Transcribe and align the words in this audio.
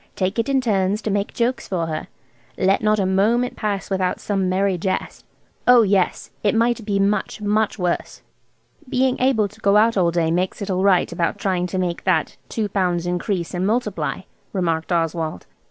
Take 0.15 0.39
it 0.39 0.49
in 0.49 0.61
turns 0.61 0.99
to 1.03 1.11
make 1.11 1.31
jokes 1.31 1.67
for 1.67 1.85
her. 1.85 2.07
Let 2.57 2.81
not 2.81 2.97
a 2.97 3.05
moment 3.05 3.55
pass 3.55 3.91
without 3.91 4.19
some 4.19 4.49
merry 4.49 4.75
jest?' 4.75 5.23
Oh 5.67 5.83
yes, 5.83 6.31
it 6.41 6.55
might 6.55 6.83
be 6.87 6.97
much, 6.97 7.39
much 7.39 7.77
worse." 7.77 8.23
"Being 8.89 9.19
able 9.19 9.47
to 9.47 9.61
get 9.61 9.75
out 9.75 9.97
all 9.97 10.09
day 10.09 10.31
makes 10.31 10.59
it 10.59 10.71
all 10.71 10.81
right 10.81 11.11
about 11.11 11.37
trying 11.37 11.67
to 11.67 11.77
make 11.77 12.03
that 12.05 12.35
two 12.49 12.67
pounds 12.67 13.05
increase 13.05 13.53
and 13.53 13.67
multiply," 13.67 14.21
remarked 14.53 14.91
Oswald. 14.91 15.45